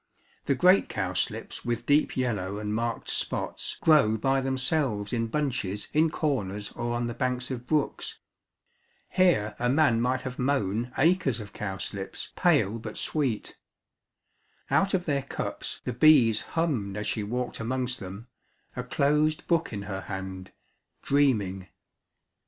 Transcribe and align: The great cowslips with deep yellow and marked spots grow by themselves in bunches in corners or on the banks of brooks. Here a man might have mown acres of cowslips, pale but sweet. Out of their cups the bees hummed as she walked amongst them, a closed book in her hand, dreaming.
The 0.47 0.55
great 0.55 0.89
cowslips 0.89 1.63
with 1.63 1.85
deep 1.85 2.17
yellow 2.17 2.57
and 2.57 2.73
marked 2.73 3.07
spots 3.07 3.77
grow 3.81 4.17
by 4.17 4.41
themselves 4.41 5.13
in 5.13 5.27
bunches 5.27 5.89
in 5.93 6.09
corners 6.09 6.71
or 6.71 6.95
on 6.95 7.05
the 7.05 7.13
banks 7.13 7.51
of 7.51 7.67
brooks. 7.67 8.17
Here 9.09 9.55
a 9.59 9.69
man 9.69 10.01
might 10.01 10.21
have 10.21 10.39
mown 10.39 10.91
acres 10.97 11.39
of 11.39 11.53
cowslips, 11.53 12.31
pale 12.35 12.79
but 12.79 12.97
sweet. 12.97 13.59
Out 14.71 14.95
of 14.95 15.05
their 15.05 15.21
cups 15.21 15.81
the 15.83 15.93
bees 15.93 16.41
hummed 16.57 16.97
as 16.97 17.05
she 17.05 17.21
walked 17.21 17.59
amongst 17.59 17.99
them, 17.99 18.25
a 18.75 18.83
closed 18.83 19.45
book 19.47 19.71
in 19.71 19.83
her 19.83 20.01
hand, 20.01 20.51
dreaming. 21.03 21.67